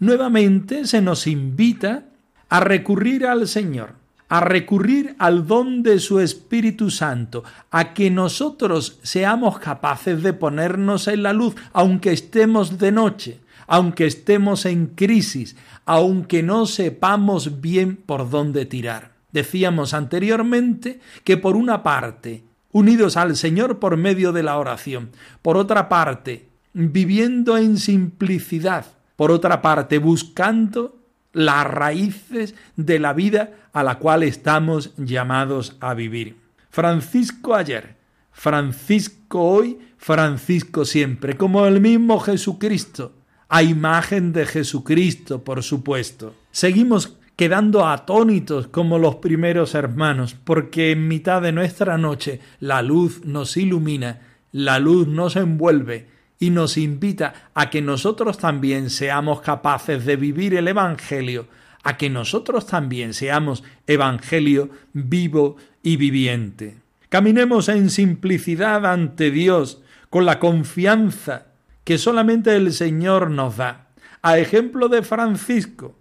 Nuevamente 0.00 0.86
se 0.88 1.00
nos 1.00 1.28
invita 1.28 2.06
a 2.48 2.58
recurrir 2.58 3.26
al 3.26 3.46
Señor, 3.46 4.01
a 4.32 4.40
recurrir 4.40 5.14
al 5.18 5.46
don 5.46 5.82
de 5.82 5.98
su 5.98 6.18
Espíritu 6.18 6.90
Santo, 6.90 7.44
a 7.70 7.92
que 7.92 8.10
nosotros 8.10 8.98
seamos 9.02 9.58
capaces 9.58 10.22
de 10.22 10.32
ponernos 10.32 11.06
en 11.06 11.22
la 11.22 11.34
luz, 11.34 11.54
aunque 11.74 12.12
estemos 12.12 12.78
de 12.78 12.92
noche, 12.92 13.40
aunque 13.66 14.06
estemos 14.06 14.64
en 14.64 14.86
crisis, 14.86 15.54
aunque 15.84 16.42
no 16.42 16.64
sepamos 16.64 17.60
bien 17.60 17.96
por 17.96 18.30
dónde 18.30 18.64
tirar. 18.64 19.12
Decíamos 19.32 19.92
anteriormente 19.92 21.00
que 21.24 21.36
por 21.36 21.54
una 21.54 21.82
parte, 21.82 22.42
unidos 22.70 23.18
al 23.18 23.36
Señor 23.36 23.80
por 23.80 23.98
medio 23.98 24.32
de 24.32 24.44
la 24.44 24.56
oración, 24.56 25.10
por 25.42 25.58
otra 25.58 25.90
parte, 25.90 26.48
viviendo 26.72 27.58
en 27.58 27.76
simplicidad, 27.76 28.86
por 29.14 29.30
otra 29.30 29.60
parte, 29.60 29.98
buscando 29.98 31.01
las 31.32 31.66
raíces 31.66 32.54
de 32.76 32.98
la 32.98 33.12
vida 33.12 33.50
a 33.72 33.82
la 33.82 33.98
cual 33.98 34.22
estamos 34.22 34.94
llamados 34.96 35.76
a 35.80 35.94
vivir. 35.94 36.36
Francisco 36.70 37.54
ayer, 37.54 37.96
Francisco 38.32 39.40
hoy, 39.40 39.78
Francisco 39.96 40.84
siempre, 40.84 41.36
como 41.36 41.66
el 41.66 41.80
mismo 41.80 42.18
Jesucristo, 42.20 43.12
a 43.48 43.62
imagen 43.62 44.32
de 44.32 44.46
Jesucristo, 44.46 45.44
por 45.44 45.62
supuesto. 45.62 46.34
Seguimos 46.50 47.18
quedando 47.36 47.86
atónitos 47.86 48.68
como 48.68 48.98
los 48.98 49.16
primeros 49.16 49.74
hermanos, 49.74 50.34
porque 50.34 50.92
en 50.92 51.08
mitad 51.08 51.42
de 51.42 51.52
nuestra 51.52 51.98
noche 51.98 52.40
la 52.60 52.82
luz 52.82 53.24
nos 53.24 53.56
ilumina, 53.56 54.20
la 54.52 54.78
luz 54.78 55.06
nos 55.06 55.36
envuelve 55.36 56.11
y 56.42 56.50
nos 56.50 56.76
invita 56.76 57.50
a 57.54 57.70
que 57.70 57.80
nosotros 57.80 58.36
también 58.36 58.90
seamos 58.90 59.42
capaces 59.42 60.04
de 60.04 60.16
vivir 60.16 60.54
el 60.54 60.66
Evangelio, 60.66 61.46
a 61.84 61.96
que 61.96 62.10
nosotros 62.10 62.66
también 62.66 63.14
seamos 63.14 63.62
Evangelio 63.86 64.68
vivo 64.92 65.56
y 65.84 65.96
viviente. 65.96 66.78
Caminemos 67.08 67.68
en 67.68 67.90
simplicidad 67.90 68.84
ante 68.86 69.30
Dios, 69.30 69.82
con 70.10 70.26
la 70.26 70.40
confianza 70.40 71.46
que 71.84 71.96
solamente 71.96 72.56
el 72.56 72.72
Señor 72.72 73.30
nos 73.30 73.58
da. 73.58 73.90
A 74.20 74.36
ejemplo 74.38 74.88
de 74.88 75.02
Francisco, 75.02 75.96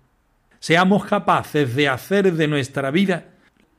seamos 0.59 1.05
capaces 1.05 1.75
de 1.75 1.87
hacer 1.87 2.33
de 2.33 2.47
nuestra 2.47 2.89
vida 2.89 3.25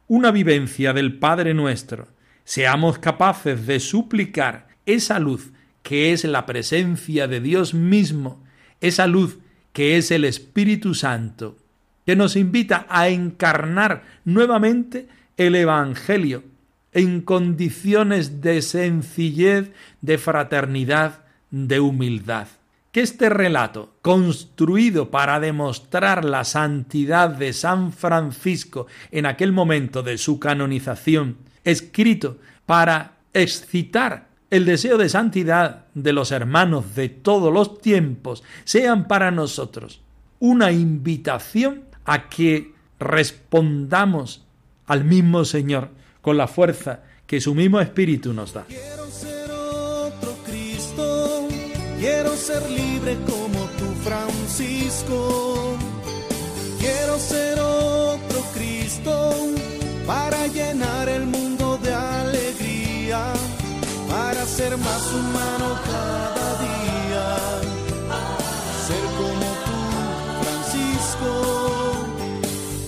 una 0.07 0.31
vivencia 0.31 0.93
del 0.93 1.19
Padre 1.19 1.55
nuestro. 1.55 2.07
Seamos 2.45 3.01
capaces 3.01 3.67
de 3.67 3.81
suplicar 3.81 4.69
esa 4.87 5.19
luz 5.19 5.51
que 5.83 6.13
es 6.13 6.25
la 6.25 6.47
presencia 6.47 7.29
de 7.29 7.41
Dios 7.41 7.75
mismo, 7.75 8.43
esa 8.81 9.07
luz 9.07 9.39
que 9.73 9.97
es 9.97 10.11
el 10.11 10.25
Espíritu 10.25 10.95
Santo, 10.95 11.57
que 12.07 12.17
nos 12.17 12.37
invita 12.37 12.87
a 12.89 13.09
encarnar 13.09 14.03
nuevamente 14.25 15.09
el 15.37 15.55
Evangelio 15.55 16.45
en 16.93 17.23
condiciones 17.23 18.43
de 18.43 18.61
sencillez, 18.61 19.71
de 20.01 20.19
fraternidad, 20.19 21.25
de 21.51 21.81
humildad. 21.81 22.49
Que 22.91 23.01
este 23.01 23.31
relato, 23.31 23.95
construido 24.03 25.11
para 25.11 25.41
demostrar 25.41 26.27
la 26.27 26.45
santidad 26.45 27.31
de 27.31 27.55
San 27.55 27.93
Francisco 27.93 28.87
en 29.11 29.25
aquel 29.25 29.53
momento 29.53 30.03
de 30.03 30.19
su 30.19 30.39
canonización, 30.39 31.39
escrito 31.65 32.39
para 32.67 33.13
excitar 33.33 34.32
el 34.53 34.67
deseo 34.67 34.99
de 34.99 35.09
santidad 35.09 35.87
de 35.95 36.13
los 36.13 36.31
hermanos 36.31 36.95
de 36.95 37.09
todos 37.09 37.51
los 37.51 37.79
tiempos 37.79 38.45
sean 38.65 39.09
para 39.09 39.31
nosotros 39.31 40.03
una 40.41 40.73
invitación 40.73 41.85
a 42.05 42.29
que 42.29 42.75
respondamos 43.01 44.45
al 44.87 45.05
mismo 45.05 45.47
Señor 45.47 45.89
con 46.21 46.37
la 46.37 46.49
fuerza 46.49 47.01
que 47.27 47.41
su 47.41 47.55
mismo 47.55 47.81
Espíritu 47.81 48.35
nos 48.35 48.53
da. 48.53 48.67
Quiero 48.69 49.07
ser 49.07 49.51
otro 49.51 50.37
Cristo, 50.45 51.49
quiero 51.99 52.37
ser 52.37 52.69
libre 52.69 53.17
como 53.25 53.65
tú, 53.79 53.87
Francisco. 54.05 55.79
Quiero 56.79 57.19
ser 57.19 57.59
otro 57.59 58.41
Cristo 58.53 59.31
para 60.07 60.47
llenar 60.49 61.09
el 61.09 61.23
mundo 61.23 61.42
ser 64.57 64.77
más 64.77 65.03
humano 65.19 65.67
cada 65.93 66.49
día. 66.67 67.27
Ser 68.87 69.05
como 69.21 69.49
tú, 69.67 69.79
Francisco, 70.43 71.31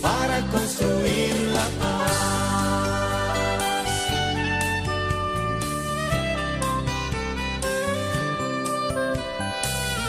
para 0.03 0.37
construir 0.55 1.35
la 1.57 1.67
paz. 1.81 2.15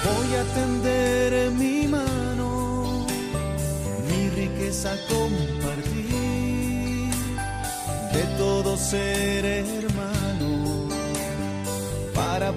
Voy 0.07 0.29
a 0.41 0.43
tender 0.57 1.51
mi 1.51 1.77
mano, 1.87 2.49
mi 4.09 4.21
riqueza 4.41 4.91
compartir, 5.07 6.03
de 8.13 8.23
todo 8.37 8.75
ser 8.75 9.45
hermano, 9.45 10.14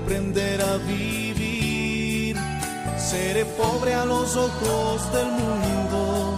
aprender 0.08 0.58
a 0.62 0.78
vivir. 0.78 2.34
Seré 2.96 3.44
pobre 3.44 3.92
a 3.92 4.06
los 4.06 4.34
ojos 4.36 5.12
del 5.12 5.26
mundo, 5.26 6.34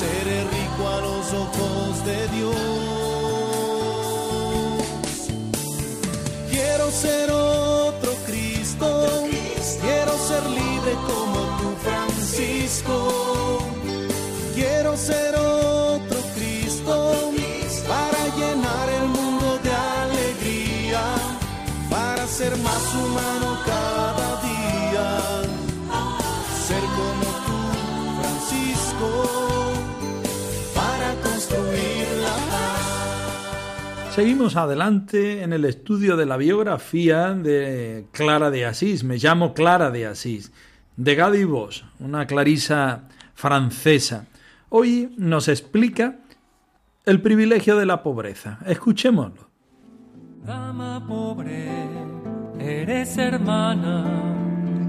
seré 0.00 0.44
rico 0.56 0.88
a 0.88 1.00
los 1.00 1.32
ojos 1.44 2.04
de 2.06 2.28
Dios. 2.36 2.54
Quiero 6.52 6.90
ser 6.92 7.30
otro 7.32 8.12
Cristo, 8.26 8.86
quiero 9.82 10.12
ser 10.28 10.44
libre 10.50 10.92
como 11.10 11.38
tú, 11.58 11.68
Francisco. 11.82 12.96
Quiero 14.54 14.96
ser 14.96 15.34
cada 23.64 24.40
día. 24.42 25.06
Ser 26.66 26.82
como 26.98 27.28
tú, 27.46 27.58
Francisco, 28.20 29.08
para 30.74 31.14
construir 31.22 32.06
la 32.22 32.36
paz. 32.50 34.14
Seguimos 34.14 34.56
adelante 34.56 35.42
en 35.42 35.52
el 35.52 35.64
estudio 35.64 36.16
de 36.16 36.26
la 36.26 36.36
biografía 36.36 37.32
de 37.34 38.06
Clara 38.12 38.50
de 38.50 38.66
Asís. 38.66 39.02
Me 39.04 39.16
llamo 39.16 39.54
Clara 39.54 39.90
de 39.90 40.06
Asís, 40.06 40.52
de 40.96 41.14
Gadi 41.14 41.44
Vos, 41.44 41.84
una 41.98 42.26
clarisa 42.26 43.08
francesa. 43.34 44.26
Hoy 44.68 45.12
nos 45.18 45.48
explica 45.48 46.20
el 47.04 47.20
privilegio 47.20 47.76
de 47.76 47.86
la 47.86 48.02
pobreza. 48.02 48.58
Escuchémoslo. 48.66 49.48
Dama 50.44 51.04
pobre, 51.06 51.88
eres 52.64 53.18
hermana, 53.18 54.04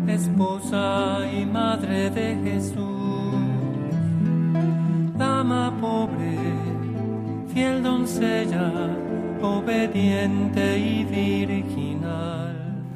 esposa 0.08 1.28
y 1.32 1.46
madre 1.46 2.10
de 2.10 2.38
Jesús. 2.44 2.76
Dama 5.18 5.78
pobre, 5.82 6.38
fiel 7.54 7.84
doncella, 7.84 8.72
obediente 9.42 10.78
y 10.78 11.04
virginal. 11.04 12.56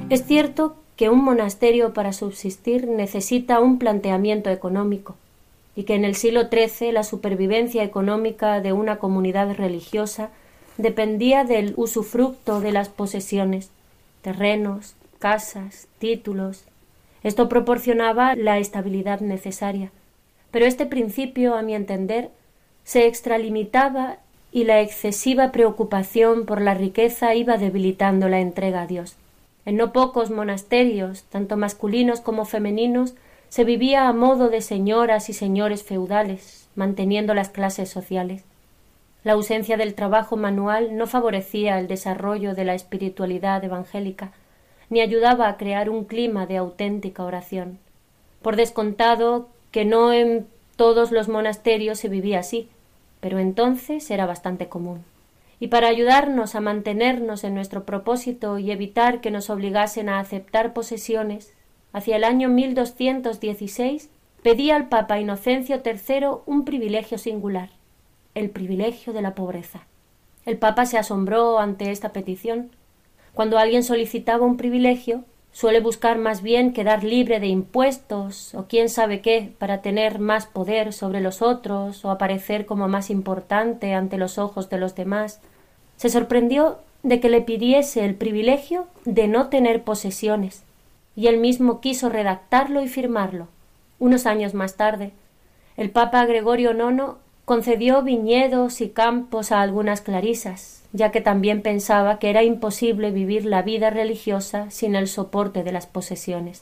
Es 0.10 0.26
cierto 0.26 0.78
que 0.96 1.10
un 1.10 1.24
monasterio 1.24 1.94
para 1.94 2.14
subsistir 2.14 2.88
necesita 2.88 3.60
un 3.60 3.80
planteamiento 3.80 4.50
económico 4.50 5.16
y 5.76 5.84
que 5.84 5.96
en 5.96 6.06
el 6.06 6.16
siglo 6.16 6.48
XIII 6.50 6.94
la 6.94 7.04
supervivencia 7.04 7.84
económica 7.84 8.62
de 8.62 8.74
una 8.74 8.98
comunidad 8.98 9.54
religiosa 9.56 10.30
dependía 10.78 11.44
del 11.44 11.74
usufructo 11.76 12.62
de 12.62 12.72
las 12.72 12.90
posesiones, 12.90 13.72
terrenos, 14.22 14.96
casas, 15.20 15.88
títulos. 16.00 16.64
Esto 17.24 17.50
proporcionaba 17.50 18.36
la 18.36 18.58
estabilidad 18.58 19.20
necesaria. 19.22 19.92
Pero 20.52 20.66
este 20.66 20.86
principio, 20.86 21.56
a 21.56 21.62
mi 21.62 21.76
entender, 21.76 22.30
se 22.84 23.06
extralimitaba 23.06 24.18
y 24.52 24.64
la 24.64 24.82
excesiva 24.82 25.52
preocupación 25.52 26.46
por 26.46 26.62
la 26.62 26.74
riqueza 26.74 27.36
iba 27.36 27.58
debilitando 27.58 28.30
la 28.30 28.40
entrega 28.40 28.82
a 28.82 28.88
Dios. 28.88 29.16
En 29.66 29.78
no 29.78 29.94
pocos 29.94 30.32
monasterios, 30.32 31.24
tanto 31.24 31.58
masculinos 31.58 32.22
como 32.22 32.46
femeninos, 32.46 33.14
se 33.50 33.64
vivía 33.64 34.08
a 34.08 34.14
modo 34.14 34.50
de 34.50 34.62
señoras 34.62 35.30
y 35.30 35.34
señores 35.34 35.84
feudales, 35.84 36.68
manteniendo 36.76 37.34
las 37.34 37.50
clases 37.50 37.90
sociales. 37.90 38.44
La 39.24 39.34
ausencia 39.34 39.76
del 39.76 39.96
trabajo 39.96 40.38
manual 40.38 40.96
no 40.96 41.06
favorecía 41.06 41.78
el 41.80 41.88
desarrollo 41.88 42.56
de 42.56 42.64
la 42.64 42.74
espiritualidad 42.74 43.64
evangélica, 43.64 44.32
ni 44.90 45.02
ayudaba 45.02 45.50
a 45.50 45.58
crear 45.58 45.90
un 45.90 46.06
clima 46.06 46.46
de 46.46 46.58
auténtica 46.58 47.24
oración. 47.24 47.80
Por 48.42 48.56
descontado 48.56 49.50
que 49.72 49.86
no 49.86 50.14
en 50.14 50.48
todos 50.78 51.12
los 51.12 51.28
monasterios 51.28 52.00
se 52.00 52.08
vivía 52.08 52.40
así, 52.40 52.70
pero 53.20 53.40
entonces 53.40 54.10
era 54.10 54.26
bastante 54.26 54.70
común. 54.70 55.04
Y 55.60 55.68
para 55.68 55.90
ayudarnos 55.90 56.56
a 56.56 56.62
mantenernos 56.62 57.44
en 57.44 57.54
nuestro 57.54 57.84
propósito 57.84 58.60
y 58.60 58.72
evitar 58.72 59.20
que 59.20 59.32
nos 59.32 59.50
obligasen 59.50 60.08
a 60.08 60.20
aceptar 60.20 60.72
posesiones, 60.72 61.54
hacia 61.92 62.16
el 62.16 62.24
año 62.24 62.48
1216 62.48 64.10
pedía 64.42 64.78
al 64.78 64.88
Papa 64.88 65.20
Inocencio 65.20 65.82
III 65.84 66.28
un 66.46 66.64
privilegio 66.64 67.18
singular, 67.18 67.72
el 68.40 68.50
privilegio 68.50 69.14
de 69.14 69.22
la 69.22 69.36
pobreza. 69.36 69.82
El 70.46 70.58
Papa 70.58 70.86
se 70.86 70.98
asombró 70.98 71.60
ante 71.60 71.92
esta 71.92 72.10
petición. 72.10 72.72
Cuando 73.34 73.58
alguien 73.58 73.84
solicitaba 73.84 74.46
un 74.46 74.58
privilegio, 74.58 75.24
suele 75.52 75.80
buscar 75.80 76.18
más 76.18 76.42
bien 76.42 76.74
quedar 76.74 77.04
libre 77.04 77.40
de 77.40 77.48
impuestos 77.48 78.56
o 78.56 78.66
quién 78.68 78.90
sabe 78.90 79.22
qué 79.22 79.54
para 79.58 79.82
tener 79.82 80.20
más 80.20 80.46
poder 80.46 80.94
sobre 80.94 81.22
los 81.22 81.42
otros 81.42 82.04
o 82.06 82.12
aparecer 82.12 82.66
como 82.66 82.88
más 82.88 83.10
importante 83.10 83.94
ante 83.94 84.18
los 84.18 84.38
ojos 84.38 84.70
de 84.70 84.78
los 84.78 84.96
demás. 84.96 85.42
Se 85.98 86.10
sorprendió 86.10 86.80
de 87.04 87.20
que 87.20 87.30
le 87.30 87.42
pidiese 87.42 88.06
el 88.06 88.16
privilegio 88.16 88.88
de 89.06 89.28
no 89.28 89.48
tener 89.48 89.84
posesiones, 89.84 90.64
y 91.16 91.28
él 91.28 91.38
mismo 91.38 91.82
quiso 91.82 92.10
redactarlo 92.10 92.82
y 92.82 92.88
firmarlo. 92.88 93.48
Unos 94.00 94.26
años 94.26 94.54
más 94.54 94.76
tarde, 94.76 95.12
el 95.78 95.92
Papa 95.92 96.26
Gregorio 96.26 96.72
IX 96.72 97.16
concedió 97.50 98.04
viñedos 98.04 98.80
y 98.80 98.90
campos 98.90 99.52
a 99.52 99.62
algunas 99.62 100.02
clarisas, 100.02 100.84
ya 100.94 101.10
que 101.10 101.20
también 101.20 101.64
pensaba 101.64 102.20
que 102.20 102.30
era 102.30 102.44
imposible 102.44 103.10
vivir 103.10 103.44
la 103.44 103.64
vida 103.64 103.90
religiosa 103.90 104.70
sin 104.70 104.94
el 104.94 105.08
soporte 105.08 105.64
de 105.64 105.72
las 105.72 105.88
posesiones. 105.88 106.62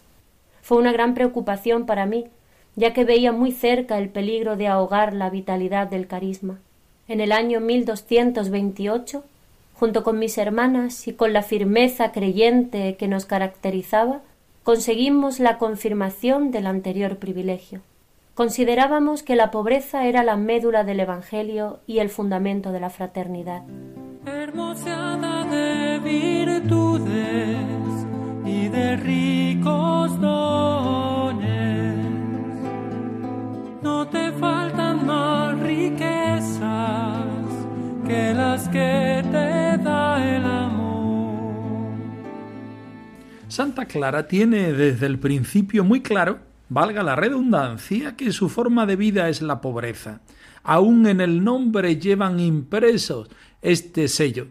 Fue 0.61 0.77
una 0.77 0.93
gran 0.93 1.13
preocupación 1.13 1.85
para 1.85 2.05
mí, 2.05 2.27
ya 2.77 2.93
que 2.93 3.03
veía 3.03 3.33
muy 3.33 3.51
cerca 3.51 3.97
el 3.97 4.07
peligro 4.07 4.55
de 4.55 4.69
ahogar 4.69 5.13
la 5.13 5.29
vitalidad 5.29 5.87
del 5.87 6.07
carisma. 6.07 6.57
En 7.09 7.19
el 7.19 7.33
año 7.33 7.59
1228, 7.59 9.25
junto 9.73 10.05
con 10.05 10.19
mis 10.19 10.37
hermanas 10.37 11.05
y 11.09 11.11
con 11.11 11.33
la 11.33 11.43
firmeza 11.43 12.13
creyente 12.13 12.95
que 12.95 13.09
nos 13.09 13.25
caracterizaba, 13.25 14.21
conseguimos 14.63 15.41
la 15.41 15.57
confirmación 15.57 16.51
del 16.51 16.65
anterior 16.65 17.17
privilegio. 17.17 17.81
Considerábamos 18.37 19.23
que 19.23 19.35
la 19.35 19.49
pobreza 19.49 20.05
era 20.05 20.23
la 20.23 20.37
médula 20.37 20.83
del 20.83 20.99
Evangelio 20.99 21.79
y 21.87 21.97
el 21.97 22.09
fundamento 22.09 22.71
de 22.71 22.79
la 22.79 22.91
fraternidad. 22.91 23.63
hermoseada 24.27 25.43
de 25.45 25.97
virtudes 25.97 27.57
y 28.45 28.67
de 28.67 28.95
ricos 28.97 30.21
dones. 30.21 31.97
No 33.81 34.07
te 34.07 34.31
faltan 34.33 35.03
más 35.07 35.59
riquezas 35.59 37.25
que 38.05 38.35
las 38.35 38.69
que 38.69 39.23
te 39.31 39.83
da 39.83 40.35
el 40.35 40.45
amor. 40.45 41.95
Santa 43.47 43.85
Clara 43.85 44.27
tiene 44.27 44.73
desde 44.73 45.07
el 45.07 45.17
principio 45.17 45.83
muy 45.83 46.01
claro, 46.01 46.37
valga 46.69 47.03
la 47.03 47.15
redundancia, 47.15 48.15
que 48.15 48.31
su 48.31 48.49
forma 48.49 48.85
de 48.85 48.95
vida 48.95 49.29
es 49.29 49.41
la 49.41 49.61
pobreza. 49.61 50.21
Aún 50.63 51.07
en 51.07 51.21
el 51.21 51.43
nombre 51.43 51.97
llevan 51.97 52.39
impresos 52.39 53.29
este 53.61 54.07
sello, 54.07 54.47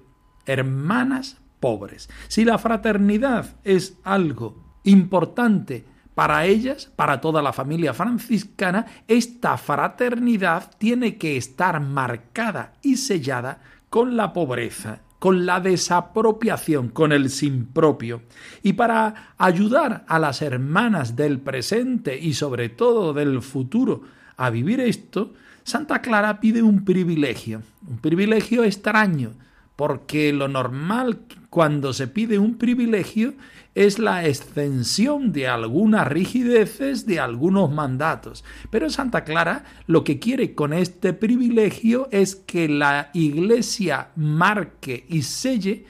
hermanas 0.46 1.38
pobres. 1.60 2.08
Si 2.28 2.44
la 2.44 2.58
fraternidad 2.58 3.56
es 3.64 3.98
algo 4.02 4.78
importante 4.84 5.84
para 6.14 6.46
ellas, 6.46 6.90
para 6.96 7.20
toda 7.20 7.42
la 7.42 7.52
familia 7.52 7.92
franciscana, 7.92 8.86
esta 9.06 9.58
fraternidad 9.58 10.70
tiene 10.78 11.18
que 11.18 11.36
estar 11.36 11.78
marcada 11.80 12.72
y 12.80 12.96
sellada 12.96 13.60
con 13.90 14.16
la 14.16 14.32
pobreza, 14.32 15.00
con 15.26 15.44
la 15.44 15.58
desapropiación, 15.58 16.90
con 16.90 17.10
el 17.10 17.30
sin 17.30 17.66
propio. 17.66 18.22
Y 18.62 18.74
para 18.74 19.32
ayudar 19.38 20.04
a 20.06 20.20
las 20.20 20.40
hermanas 20.40 21.16
del 21.16 21.40
presente 21.40 22.16
y 22.16 22.34
sobre 22.34 22.68
todo 22.68 23.12
del 23.12 23.42
futuro 23.42 24.02
a 24.36 24.50
vivir 24.50 24.78
esto, 24.78 25.32
Santa 25.64 26.00
Clara 26.00 26.38
pide 26.38 26.62
un 26.62 26.84
privilegio, 26.84 27.62
un 27.88 27.98
privilegio 27.98 28.62
extraño, 28.62 29.32
porque 29.76 30.32
lo 30.32 30.48
normal 30.48 31.20
cuando 31.50 31.92
se 31.92 32.08
pide 32.08 32.38
un 32.38 32.56
privilegio 32.56 33.34
es 33.74 33.98
la 33.98 34.26
extensión 34.26 35.32
de 35.32 35.48
algunas 35.48 36.08
rigideces 36.08 37.06
de 37.06 37.20
algunos 37.20 37.70
mandatos. 37.70 38.42
Pero 38.70 38.88
Santa 38.88 39.22
Clara 39.24 39.64
lo 39.86 40.02
que 40.02 40.18
quiere 40.18 40.54
con 40.54 40.72
este 40.72 41.12
privilegio 41.12 42.08
es 42.10 42.36
que 42.36 42.68
la 42.68 43.10
Iglesia 43.12 44.08
marque 44.16 45.04
y 45.08 45.22
selle 45.22 45.84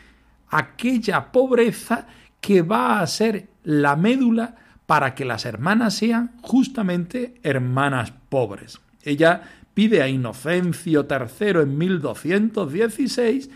aquella 0.49 1.31
pobreza 1.31 2.09
que 2.41 2.63
va 2.63 3.01
a 3.01 3.07
ser 3.07 3.49
la 3.63 3.95
médula 3.95 4.57
para 4.87 5.15
que 5.15 5.25
las 5.25 5.45
hermanas 5.45 5.95
sean 5.95 6.33
justamente 6.43 7.35
hermanas 7.43 8.13
pobres. 8.29 8.81
Ella 9.03 9.43
pide 9.75 10.03
a 10.03 10.09
Inocencio 10.09 11.07
III 11.09 11.63
en 11.63 11.79
1216 11.79 13.51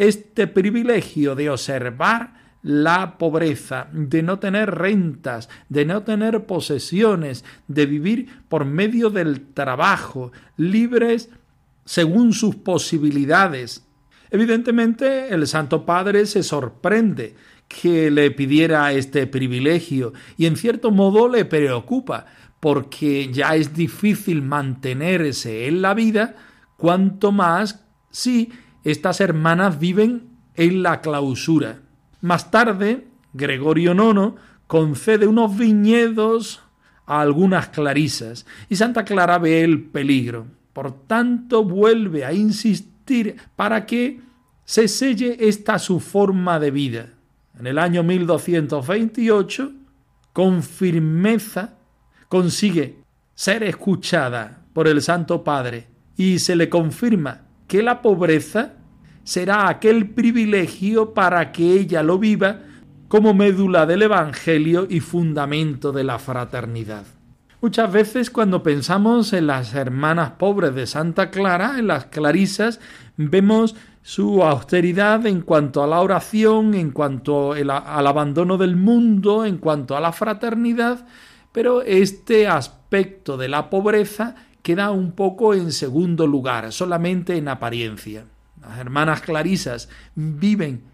este 0.00 0.46
privilegio 0.46 1.34
de 1.34 1.50
observar 1.50 2.32
la 2.62 3.18
pobreza, 3.18 3.88
de 3.92 4.22
no 4.22 4.38
tener 4.38 4.70
rentas, 4.74 5.50
de 5.68 5.84
no 5.84 6.04
tener 6.04 6.46
posesiones, 6.46 7.44
de 7.68 7.84
vivir 7.84 8.28
por 8.48 8.64
medio 8.64 9.10
del 9.10 9.52
trabajo, 9.52 10.32
libres 10.56 11.28
según 11.84 12.32
sus 12.32 12.56
posibilidades. 12.56 13.86
Evidentemente, 14.30 15.34
el 15.34 15.46
Santo 15.46 15.84
Padre 15.84 16.24
se 16.24 16.42
sorprende 16.42 17.34
que 17.68 18.10
le 18.10 18.30
pidiera 18.30 18.92
este 18.94 19.26
privilegio 19.26 20.14
y 20.38 20.46
en 20.46 20.56
cierto 20.56 20.90
modo 20.90 21.28
le 21.28 21.44
preocupa, 21.44 22.24
porque 22.58 23.30
ya 23.30 23.54
es 23.54 23.74
difícil 23.74 24.40
mantenerse 24.40 25.66
en 25.66 25.82
la 25.82 25.92
vida, 25.92 26.36
cuanto 26.78 27.32
más 27.32 27.84
si 28.10 28.50
estas 28.84 29.20
hermanas 29.20 29.78
viven 29.78 30.28
en 30.54 30.82
la 30.82 31.00
clausura. 31.00 31.80
Más 32.20 32.50
tarde, 32.50 33.06
Gregorio 33.32 33.92
IX 33.92 34.34
concede 34.66 35.26
unos 35.26 35.56
viñedos 35.56 36.62
a 37.06 37.20
algunas 37.20 37.68
clarisas 37.68 38.46
y 38.68 38.76
Santa 38.76 39.04
Clara 39.04 39.38
ve 39.38 39.62
el 39.62 39.82
peligro. 39.82 40.46
Por 40.72 41.06
tanto, 41.06 41.64
vuelve 41.64 42.24
a 42.24 42.32
insistir 42.32 43.36
para 43.56 43.86
que 43.86 44.20
se 44.64 44.86
selle 44.86 45.36
esta 45.40 45.78
su 45.78 45.98
forma 45.98 46.60
de 46.60 46.70
vida. 46.70 47.06
En 47.58 47.66
el 47.66 47.78
año 47.78 48.02
1228, 48.02 49.72
con 50.32 50.62
firmeza, 50.62 51.74
consigue 52.28 52.98
ser 53.34 53.64
escuchada 53.64 54.62
por 54.72 54.86
el 54.86 55.02
Santo 55.02 55.42
Padre 55.42 55.88
y 56.16 56.38
se 56.38 56.54
le 56.54 56.68
confirma 56.68 57.49
que 57.70 57.84
la 57.84 58.02
pobreza 58.02 58.72
será 59.22 59.68
aquel 59.68 60.10
privilegio 60.10 61.14
para 61.14 61.52
que 61.52 61.74
ella 61.74 62.02
lo 62.02 62.18
viva 62.18 62.62
como 63.06 63.32
médula 63.32 63.86
del 63.86 64.02
Evangelio 64.02 64.88
y 64.90 64.98
fundamento 64.98 65.92
de 65.92 66.02
la 66.02 66.18
fraternidad. 66.18 67.04
Muchas 67.60 67.92
veces 67.92 68.28
cuando 68.28 68.64
pensamos 68.64 69.32
en 69.32 69.46
las 69.46 69.72
hermanas 69.72 70.32
pobres 70.32 70.74
de 70.74 70.88
Santa 70.88 71.30
Clara, 71.30 71.78
en 71.78 71.86
las 71.86 72.06
clarisas, 72.06 72.80
vemos 73.16 73.76
su 74.02 74.42
austeridad 74.42 75.24
en 75.28 75.40
cuanto 75.40 75.84
a 75.84 75.86
la 75.86 76.00
oración, 76.00 76.74
en 76.74 76.90
cuanto 76.90 77.52
al 77.52 77.70
abandono 78.08 78.58
del 78.58 78.74
mundo, 78.74 79.44
en 79.44 79.58
cuanto 79.58 79.96
a 79.96 80.00
la 80.00 80.10
fraternidad, 80.10 81.06
pero 81.52 81.82
este 81.82 82.48
aspecto 82.48 83.36
de 83.36 83.48
la 83.48 83.70
pobreza 83.70 84.34
queda 84.62 84.90
un 84.90 85.12
poco 85.12 85.54
en 85.54 85.72
segundo 85.72 86.26
lugar, 86.26 86.72
solamente 86.72 87.36
en 87.36 87.48
apariencia. 87.48 88.26
Las 88.60 88.78
hermanas 88.78 89.22
clarisas 89.22 89.88
viven 90.14 90.84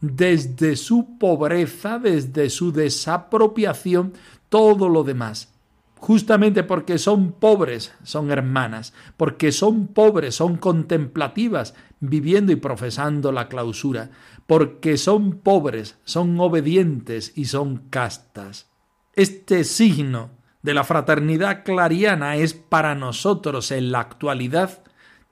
desde 0.00 0.76
su 0.76 1.18
pobreza, 1.18 1.98
desde 1.98 2.50
su 2.50 2.72
desapropiación, 2.72 4.12
todo 4.48 4.88
lo 4.88 5.04
demás. 5.04 5.52
Justamente 5.98 6.62
porque 6.62 6.98
son 6.98 7.32
pobres, 7.32 7.94
son 8.02 8.30
hermanas, 8.30 8.92
porque 9.16 9.50
son 9.50 9.88
pobres, 9.88 10.34
son 10.34 10.58
contemplativas, 10.58 11.74
viviendo 12.00 12.52
y 12.52 12.56
profesando 12.56 13.32
la 13.32 13.48
clausura, 13.48 14.10
porque 14.46 14.98
son 14.98 15.38
pobres, 15.38 15.96
son 16.04 16.38
obedientes 16.38 17.32
y 17.34 17.46
son 17.46 17.88
castas. 17.88 18.68
Este 19.14 19.64
signo 19.64 20.30
de 20.62 20.74
la 20.74 20.84
fraternidad 20.84 21.64
clariana 21.64 22.36
es 22.36 22.54
para 22.54 22.94
nosotros 22.94 23.70
en 23.70 23.92
la 23.92 24.00
actualidad 24.00 24.82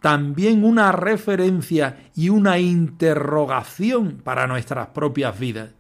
también 0.05 0.65
una 0.65 0.93
referencia 0.93 2.11
y 2.15 2.29
una 2.29 2.59
interrogación 2.59 4.21
para 4.23 4.47
nuestras 4.47 4.89
propias 4.89 5.39
vidas. 5.39 5.71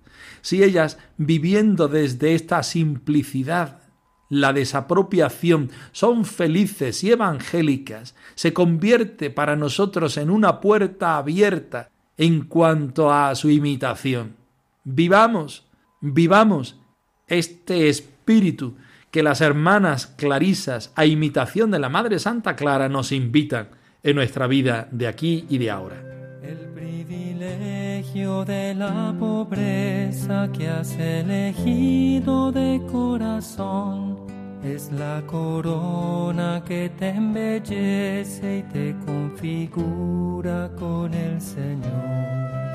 Si 0.40 0.62
ellas, 0.62 0.96
viviendo 1.18 1.88
desde 1.88 2.34
esta 2.34 2.62
simplicidad, 2.62 3.82
la 4.30 4.54
desapropiación, 4.54 5.70
son 5.92 6.24
felices 6.24 7.04
y 7.04 7.10
evangélicas, 7.10 8.14
se 8.34 8.54
convierte 8.54 9.28
para 9.28 9.56
nosotros 9.56 10.16
en 10.16 10.30
una 10.30 10.58
puerta 10.58 11.18
abierta 11.18 11.90
en 12.16 12.46
cuanto 12.46 13.12
a 13.12 13.34
su 13.34 13.50
imitación. 13.50 14.36
Vivamos, 14.84 15.66
vivamos 16.00 16.80
este 17.26 17.90
espíritu 17.90 18.74
que 19.14 19.22
las 19.22 19.40
hermanas 19.40 20.08
clarisas, 20.08 20.90
a 20.96 21.06
imitación 21.06 21.70
de 21.70 21.78
la 21.78 21.88
Madre 21.88 22.18
Santa 22.18 22.56
Clara, 22.56 22.88
nos 22.88 23.12
invitan 23.12 23.68
en 24.02 24.16
nuestra 24.16 24.48
vida 24.48 24.88
de 24.90 25.06
aquí 25.06 25.46
y 25.48 25.58
de 25.58 25.70
ahora. 25.70 26.02
El 26.42 26.56
privilegio 26.74 28.44
de 28.44 28.74
la 28.74 29.14
pobreza 29.16 30.50
que 30.52 30.66
has 30.66 30.98
elegido 30.98 32.50
de 32.50 32.82
corazón 32.90 34.18
es 34.64 34.90
la 34.90 35.22
corona 35.28 36.64
que 36.66 36.90
te 36.98 37.10
embellece 37.10 38.58
y 38.58 38.62
te 38.72 38.96
configura 39.06 40.72
con 40.76 41.14
el 41.14 41.40
Señor. 41.40 42.73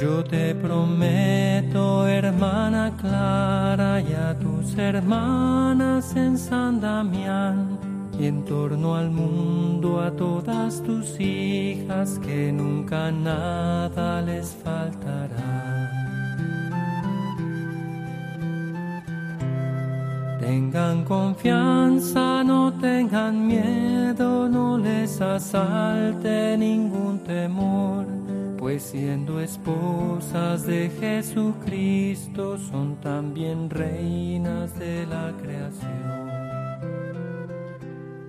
Yo 0.00 0.24
te 0.24 0.54
prometo, 0.54 2.06
hermana 2.06 2.96
Clara, 2.98 4.00
y 4.00 4.14
a 4.14 4.34
tus 4.38 4.74
hermanas 4.78 6.16
en 6.16 6.38
San 6.38 6.80
Damián, 6.80 7.78
y 8.18 8.24
en 8.24 8.42
torno 8.46 8.96
al 8.96 9.10
mundo 9.10 10.00
a 10.00 10.10
todas 10.10 10.82
tus 10.82 11.20
hijas, 11.20 12.18
que 12.18 12.50
nunca 12.50 13.12
nada 13.12 14.22
les 14.22 14.56
faltará. 14.64 15.90
Tengan 20.40 21.04
confianza, 21.04 22.42
no 22.42 22.72
tengan 22.72 23.46
miedo, 23.46 24.48
no 24.48 24.78
les 24.78 25.20
asalte 25.20 26.56
ningún 26.56 27.18
temor 27.18 28.19
pues 28.70 28.84
siendo 28.84 29.40
esposas 29.40 30.64
de 30.64 30.92
Jesucristo 31.00 32.56
son 32.56 33.00
también 33.00 33.68
reinas 33.68 34.78
de 34.78 35.06
la 35.06 35.34
creación. 35.42 36.30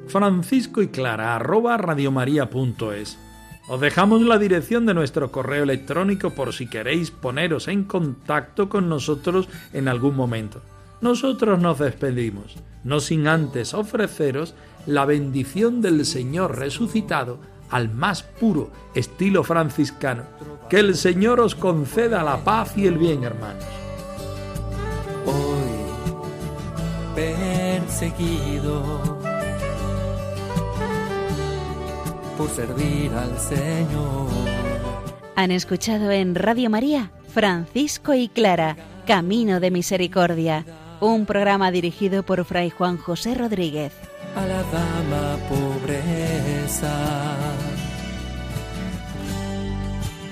Francisco 0.08 0.82
y 0.82 0.88
Clara 0.88 1.36
arroba 1.36 1.78
radiomaria.es 1.78 3.20
Os 3.68 3.82
dejamos 3.82 4.24
la 4.24 4.40
dirección 4.40 4.88
de 4.88 4.96
nuestro 4.96 5.32
correo 5.32 5.62
electrónico 5.62 6.32
por 6.32 6.54
si 6.54 6.68
queréis 6.68 7.12
poneros 7.12 7.68
en 7.68 7.84
contacto 7.84 8.68
con 8.68 8.90
nosotros 8.90 9.48
en 9.74 9.88
algún 9.88 10.16
momento. 10.16 10.64
Nosotros 11.02 11.60
nos 11.60 11.78
despedimos, 11.78 12.56
no 12.84 13.00
sin 13.00 13.28
antes 13.28 13.76
ofreceros 13.76 14.56
la 14.88 15.06
bendición 15.06 15.84
del 15.84 16.04
Señor 16.04 16.58
resucitado 16.58 17.38
al 17.72 17.90
más 17.90 18.24
puro 18.24 18.72
estilo 18.94 19.44
franciscano. 19.44 20.24
Que 20.70 20.80
el 20.80 20.96
Señor 20.96 21.40
os 21.40 21.56
conceda 21.56 22.24
la 22.24 22.38
paz 22.38 22.78
y 22.78 22.88
el 22.88 22.98
bien, 22.98 23.24
hermanos. 23.24 23.66
Hoy, 25.26 26.26
perseguido, 27.16 29.20
por 32.38 32.50
servir 32.50 33.12
al 33.14 33.38
Señor. 33.38 34.28
Han 35.36 35.52
escuchado 35.52 36.12
en 36.12 36.36
Radio 36.36 36.70
María 36.70 37.12
Francisco 37.32 38.14
y 38.14 38.28
Clara, 38.28 38.76
Camino 39.08 39.60
de 39.60 39.72
Misericordia, 39.72 40.66
un 41.00 41.26
programa 41.26 41.72
dirigido 41.72 42.24
por 42.24 42.44
Fray 42.44 42.70
Juan 42.70 42.98
José 42.98 43.36
Rodríguez. 43.36 43.94
A 44.36 44.46
la 44.46 44.62
dama 44.64 45.38
pobreza, 45.50 47.51